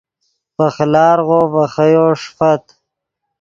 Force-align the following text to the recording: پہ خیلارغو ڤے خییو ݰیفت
پہ 0.55 0.65
خیلارغو 0.75 1.39
ڤے 1.51 1.63
خییو 1.73 2.07
ݰیفت 2.21 2.63